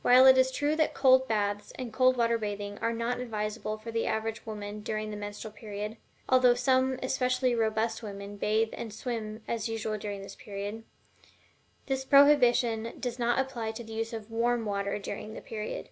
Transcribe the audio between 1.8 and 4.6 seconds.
cold water bathing, are not advisable for the average